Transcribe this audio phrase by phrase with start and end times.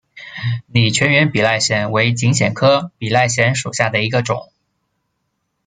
[0.65, 4.51] 拟全缘比赖藓为锦藓科比赖藓属下的一个种。